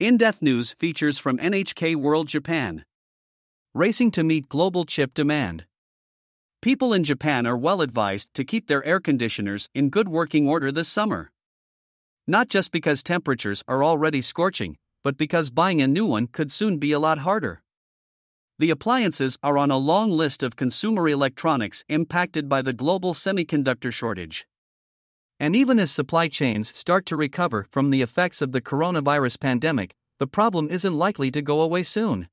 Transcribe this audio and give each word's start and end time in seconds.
In 0.00 0.16
depth 0.16 0.40
news 0.40 0.72
features 0.78 1.18
from 1.18 1.36
NHK 1.36 1.94
World 1.94 2.26
Japan. 2.26 2.86
Racing 3.74 4.10
to 4.12 4.24
meet 4.24 4.48
global 4.48 4.86
chip 4.86 5.12
demand. 5.12 5.66
People 6.62 6.94
in 6.94 7.04
Japan 7.04 7.44
are 7.44 7.54
well 7.54 7.82
advised 7.82 8.32
to 8.32 8.42
keep 8.42 8.66
their 8.66 8.82
air 8.82 8.98
conditioners 8.98 9.68
in 9.74 9.90
good 9.90 10.08
working 10.08 10.48
order 10.48 10.72
this 10.72 10.88
summer. 10.88 11.30
Not 12.26 12.48
just 12.48 12.72
because 12.72 13.02
temperatures 13.02 13.62
are 13.68 13.84
already 13.84 14.22
scorching, 14.22 14.78
but 15.04 15.18
because 15.18 15.50
buying 15.50 15.82
a 15.82 15.86
new 15.86 16.06
one 16.06 16.28
could 16.28 16.50
soon 16.50 16.78
be 16.78 16.92
a 16.92 16.98
lot 16.98 17.18
harder. 17.18 17.60
The 18.58 18.70
appliances 18.70 19.36
are 19.42 19.58
on 19.58 19.70
a 19.70 19.76
long 19.76 20.10
list 20.10 20.42
of 20.42 20.56
consumer 20.56 21.10
electronics 21.10 21.84
impacted 21.90 22.48
by 22.48 22.62
the 22.62 22.72
global 22.72 23.12
semiconductor 23.12 23.92
shortage. 23.92 24.46
And 25.40 25.56
even 25.56 25.80
as 25.80 25.90
supply 25.90 26.28
chains 26.28 26.68
start 26.76 27.06
to 27.06 27.16
recover 27.16 27.66
from 27.70 27.88
the 27.88 28.02
effects 28.02 28.42
of 28.42 28.52
the 28.52 28.60
coronavirus 28.60 29.40
pandemic, 29.40 29.94
the 30.18 30.26
problem 30.26 30.68
isn't 30.68 30.94
likely 30.94 31.30
to 31.30 31.40
go 31.40 31.62
away 31.62 31.82
soon. 31.82 32.28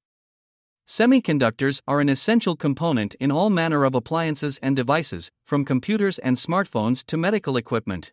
Semiconductors 0.85 1.79
are 1.87 2.01
an 2.01 2.09
essential 2.09 2.57
component 2.57 3.15
in 3.15 3.31
all 3.31 3.49
manner 3.49 3.85
of 3.85 3.95
appliances 3.95 4.59
and 4.61 4.75
devices, 4.75 5.31
from 5.45 5.63
computers 5.63 6.19
and 6.19 6.35
smartphones 6.35 7.05
to 7.05 7.15
medical 7.15 7.55
equipment. 7.55 8.11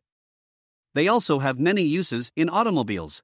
They 0.94 1.08
also 1.08 1.40
have 1.40 1.58
many 1.58 1.82
uses 1.82 2.30
in 2.36 2.48
automobiles. 2.48 3.20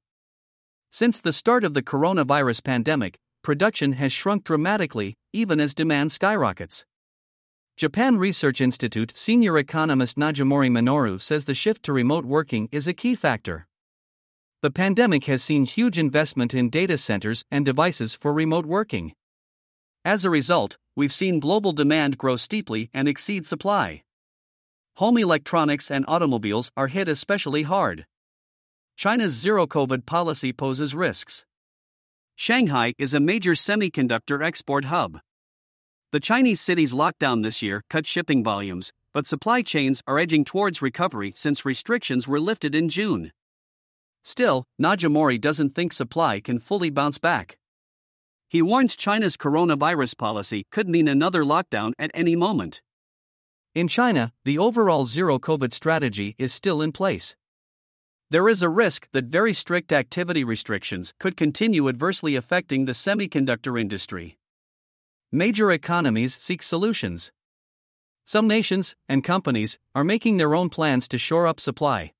Since 0.91 1.21
the 1.21 1.33
start 1.33 1.63
of 1.63 1.75
the 1.75 1.83
coronavirus 1.83 2.65
pandemic, 2.65 3.17
production 3.43 3.93
has 3.93 4.11
shrunk 4.13 4.43
dramatically, 4.43 5.15
even 5.33 5.61
as 5.61 5.73
demand 5.73 6.11
skyrockets. 6.11 6.85
Japan 7.81 8.19
Research 8.19 8.61
Institute 8.61 9.17
senior 9.17 9.57
economist 9.57 10.19
Nogimori 10.19 10.71
Minoru 10.71 11.19
says 11.19 11.47
the 11.47 11.55
shift 11.55 11.83
to 11.85 11.95
remote 11.95 12.27
working 12.27 12.69
is 12.71 12.87
a 12.87 12.93
key 12.93 13.15
factor. 13.15 13.67
The 14.61 14.71
pandemic 14.71 15.25
has 15.25 15.43
seen 15.43 15.65
huge 15.65 15.97
investment 15.97 16.53
in 16.53 16.69
data 16.69 16.99
centers 16.99 17.43
and 17.51 17.65
devices 17.65 18.13
for 18.13 18.35
remote 18.35 18.67
working. 18.67 19.15
As 20.05 20.27
a 20.27 20.29
result, 20.29 20.77
we've 20.95 21.11
seen 21.11 21.41
global 21.41 21.73
demand 21.73 22.19
grow 22.19 22.37
steeply 22.37 22.91
and 22.93 23.09
exceed 23.09 23.47
supply. 23.47 24.03
Home 24.97 25.17
electronics 25.17 25.91
and 25.91 26.05
automobiles 26.07 26.71
are 26.77 26.89
hit 26.89 27.09
especially 27.09 27.63
hard. 27.63 28.05
China's 28.95 29.33
zero 29.33 29.67
COVID 29.67 30.05
policy 30.05 30.53
poses 30.53 30.95
risks. 30.95 31.47
Shanghai 32.37 32.93
is 32.99 33.15
a 33.15 33.21
major 33.21 33.53
semiconductor 33.53 34.45
export 34.45 34.85
hub. 34.85 35.23
The 36.13 36.19
Chinese 36.19 36.61
city's 36.61 36.93
lockdown 36.93 37.45
this 37.45 37.63
year 37.63 37.85
cut 37.89 38.05
shipping 38.05 38.43
volumes, 38.43 38.93
but 39.15 39.29
supply 39.29 39.63
chains 39.63 40.03
are 40.09 40.19
edging 40.19 40.45
towards 40.45 40.83
recovery 40.83 41.33
since 41.37 41.65
restrictions 41.65 42.27
were 42.27 42.41
lifted 42.41 42.75
in 42.75 42.89
June. 42.89 43.31
Still, 44.25 44.65
Nogimori 44.83 45.41
doesn't 45.41 45.77
think 45.77 45.93
supply 45.93 46.41
can 46.41 46.59
fully 46.59 46.91
bounce 46.91 47.19
back. 47.19 47.59
He 48.49 48.61
warns 48.61 48.97
China's 48.97 49.37
coronavirus 49.37 50.19
policy 50.19 50.67
could 50.73 50.89
mean 50.89 51.07
another 51.07 51.45
lockdown 51.45 51.93
at 51.97 52.11
any 52.13 52.35
moment. 52.35 52.83
In 53.77 53.87
China, 53.87 54.33
the 54.45 54.59
overall 54.59 55.05
zero 55.05 55.39
COVID 55.39 55.73
strategy 55.73 56.35
is 56.39 56.53
still 56.53 56.83
in 56.83 56.91
place. 56.91 57.37
There 58.31 58.49
is 58.49 58.63
a 58.63 58.69
risk 58.69 59.07
that 59.13 59.27
very 59.27 59.53
strict 59.53 59.93
activity 59.93 60.43
restrictions 60.43 61.15
could 61.21 61.37
continue 61.37 61.89
adversely 61.89 62.35
affecting 62.35 62.87
the 62.87 62.93
semiconductor 62.93 63.81
industry. 63.81 64.40
Major 65.33 65.71
economies 65.71 66.35
seek 66.35 66.61
solutions. 66.61 67.31
Some 68.25 68.49
nations 68.49 68.97
and 69.09 69.23
companies 69.23 69.79
are 69.95 70.03
making 70.03 70.39
their 70.39 70.57
own 70.57 70.71
plans 70.71 71.07
to 71.07 71.19
shore 71.19 71.47
up 71.47 71.61
supply. 71.61 72.15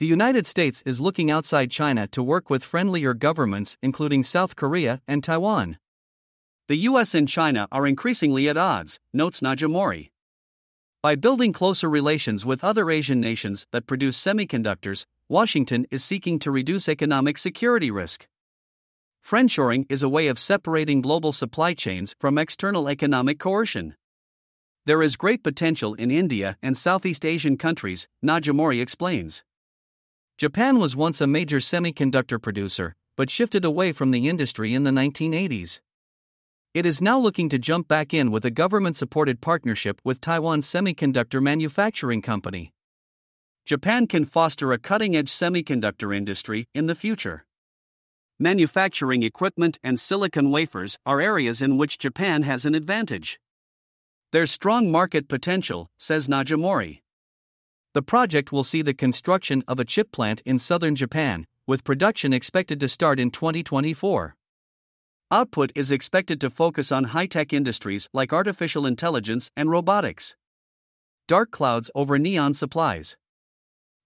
The 0.00 0.06
United 0.06 0.44
States 0.44 0.82
is 0.84 1.00
looking 1.00 1.30
outside 1.30 1.70
China 1.70 2.08
to 2.08 2.24
work 2.24 2.50
with 2.50 2.64
friendlier 2.64 3.14
governments, 3.14 3.78
including 3.80 4.24
South 4.24 4.56
Korea 4.56 5.00
and 5.06 5.22
Taiwan. 5.22 5.78
The 6.66 6.78
US 6.78 7.14
and 7.14 7.28
China 7.28 7.68
are 7.70 7.86
increasingly 7.86 8.48
at 8.48 8.56
odds, 8.56 8.98
notes 9.12 9.40
Nogimori. 9.40 10.10
By 11.02 11.14
building 11.14 11.52
closer 11.52 11.88
relations 11.88 12.44
with 12.44 12.64
other 12.64 12.90
Asian 12.90 13.20
nations 13.20 13.68
that 13.70 13.86
produce 13.86 14.20
semiconductors, 14.20 15.06
Washington 15.28 15.86
is 15.92 16.02
seeking 16.02 16.40
to 16.40 16.50
reduce 16.50 16.88
economic 16.88 17.38
security 17.38 17.92
risk. 17.92 18.26
Friendshoring 19.26 19.86
is 19.88 20.04
a 20.04 20.08
way 20.08 20.28
of 20.28 20.38
separating 20.38 21.00
global 21.00 21.32
supply 21.32 21.74
chains 21.74 22.14
from 22.20 22.38
external 22.38 22.88
economic 22.88 23.40
coercion. 23.40 23.96
There 24.84 25.02
is 25.02 25.16
great 25.16 25.42
potential 25.42 25.94
in 25.94 26.12
India 26.12 26.56
and 26.62 26.76
Southeast 26.76 27.26
Asian 27.26 27.58
countries, 27.58 28.06
Nogimori 28.24 28.80
explains. 28.80 29.42
Japan 30.38 30.78
was 30.78 30.94
once 30.94 31.20
a 31.20 31.26
major 31.26 31.56
semiconductor 31.56 32.40
producer, 32.40 32.94
but 33.16 33.28
shifted 33.28 33.64
away 33.64 33.90
from 33.90 34.12
the 34.12 34.28
industry 34.28 34.72
in 34.72 34.84
the 34.84 34.92
1980s. 34.92 35.80
It 36.72 36.86
is 36.86 37.02
now 37.02 37.18
looking 37.18 37.48
to 37.48 37.58
jump 37.58 37.88
back 37.88 38.14
in 38.14 38.30
with 38.30 38.44
a 38.44 38.52
government 38.52 38.96
supported 38.96 39.40
partnership 39.40 40.00
with 40.04 40.20
Taiwan's 40.20 40.68
semiconductor 40.68 41.42
manufacturing 41.42 42.22
company. 42.22 42.72
Japan 43.64 44.06
can 44.06 44.24
foster 44.24 44.72
a 44.72 44.78
cutting 44.78 45.16
edge 45.16 45.32
semiconductor 45.32 46.16
industry 46.16 46.68
in 46.76 46.86
the 46.86 46.94
future. 46.94 47.45
Manufacturing 48.38 49.22
equipment 49.22 49.78
and 49.82 49.98
silicon 49.98 50.50
wafers 50.50 50.98
are 51.06 51.22
areas 51.22 51.62
in 51.62 51.78
which 51.78 51.98
Japan 51.98 52.42
has 52.42 52.66
an 52.66 52.74
advantage. 52.74 53.40
There's 54.30 54.50
strong 54.50 54.90
market 54.90 55.26
potential, 55.26 55.88
says 55.96 56.28
Nogimori. 56.28 57.00
The 57.94 58.02
project 58.02 58.52
will 58.52 58.62
see 58.62 58.82
the 58.82 58.92
construction 58.92 59.64
of 59.66 59.80
a 59.80 59.86
chip 59.86 60.12
plant 60.12 60.42
in 60.44 60.58
southern 60.58 60.94
Japan, 60.94 61.46
with 61.66 61.82
production 61.82 62.34
expected 62.34 62.78
to 62.80 62.88
start 62.88 63.18
in 63.18 63.30
2024. 63.30 64.36
Output 65.30 65.72
is 65.74 65.90
expected 65.90 66.38
to 66.42 66.50
focus 66.50 66.92
on 66.92 67.04
high 67.04 67.24
tech 67.24 67.54
industries 67.54 68.06
like 68.12 68.34
artificial 68.34 68.84
intelligence 68.84 69.50
and 69.56 69.70
robotics. 69.70 70.36
Dark 71.26 71.50
clouds 71.50 71.90
over 71.94 72.18
neon 72.18 72.52
supplies. 72.52 73.16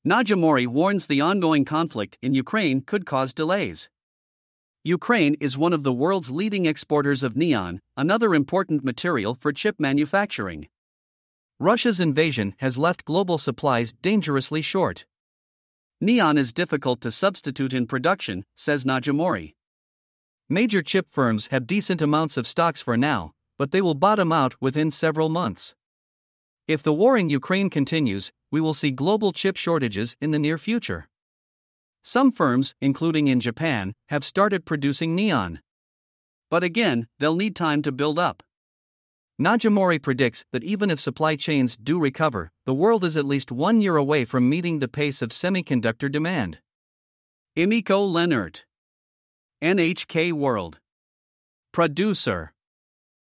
Nogimori 0.06 0.68
warns 0.68 1.08
the 1.08 1.20
ongoing 1.20 1.64
conflict 1.64 2.16
in 2.22 2.32
Ukraine 2.32 2.80
could 2.80 3.04
cause 3.04 3.34
delays. 3.34 3.90
Ukraine 4.84 5.36
is 5.40 5.58
one 5.58 5.74
of 5.74 5.82
the 5.82 5.92
world's 5.92 6.30
leading 6.30 6.64
exporters 6.64 7.22
of 7.22 7.36
neon, 7.36 7.82
another 7.98 8.34
important 8.34 8.82
material 8.82 9.36
for 9.38 9.52
chip 9.52 9.76
manufacturing. 9.78 10.68
Russia's 11.58 12.00
invasion 12.00 12.54
has 12.60 12.78
left 12.78 13.04
global 13.04 13.36
supplies 13.36 13.92
dangerously 13.92 14.62
short. 14.62 15.04
Neon 16.00 16.38
is 16.38 16.54
difficult 16.54 17.02
to 17.02 17.10
substitute 17.10 17.74
in 17.74 17.86
production, 17.86 18.46
says 18.54 18.86
Nogimori. 18.86 19.52
Major 20.48 20.80
chip 20.80 21.08
firms 21.10 21.48
have 21.48 21.66
decent 21.66 22.00
amounts 22.00 22.38
of 22.38 22.46
stocks 22.46 22.80
for 22.80 22.96
now, 22.96 23.32
but 23.58 23.72
they 23.72 23.82
will 23.82 23.92
bottom 23.92 24.32
out 24.32 24.54
within 24.62 24.90
several 24.90 25.28
months. 25.28 25.74
If 26.66 26.82
the 26.82 26.94
war 26.94 27.18
in 27.18 27.28
Ukraine 27.28 27.68
continues, 27.68 28.32
we 28.50 28.62
will 28.62 28.72
see 28.72 28.92
global 28.92 29.32
chip 29.32 29.58
shortages 29.58 30.16
in 30.22 30.30
the 30.30 30.38
near 30.38 30.56
future. 30.56 31.09
Some 32.02 32.32
firms, 32.32 32.74
including 32.80 33.28
in 33.28 33.40
Japan, 33.40 33.94
have 34.08 34.24
started 34.24 34.64
producing 34.64 35.14
neon. 35.14 35.60
But 36.50 36.64
again, 36.64 37.06
they'll 37.18 37.36
need 37.36 37.54
time 37.54 37.82
to 37.82 37.92
build 37.92 38.18
up. 38.18 38.42
Nogimori 39.40 40.02
predicts 40.02 40.44
that 40.52 40.64
even 40.64 40.90
if 40.90 41.00
supply 41.00 41.36
chains 41.36 41.76
do 41.76 41.98
recover, 41.98 42.50
the 42.66 42.74
world 42.74 43.04
is 43.04 43.16
at 43.16 43.24
least 43.24 43.50
one 43.50 43.80
year 43.80 43.96
away 43.96 44.24
from 44.24 44.48
meeting 44.48 44.78
the 44.78 44.88
pace 44.88 45.22
of 45.22 45.30
semiconductor 45.30 46.10
demand. 46.10 46.58
Emiko 47.56 48.10
Leonard 48.10 48.64
NHK 49.62 50.32
World. 50.32 50.78
Producer 51.72 52.52